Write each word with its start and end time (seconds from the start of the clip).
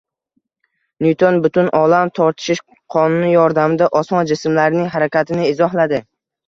Nyuton 1.05 1.37
butun 1.43 1.69
olam 1.81 2.13
tortishish 2.21 2.65
qonuni 2.97 3.31
yordamida 3.37 3.93
osmon 4.03 4.35
jismlarining 4.35 4.93
harakatini 4.97 5.51
izohladi 5.57 6.07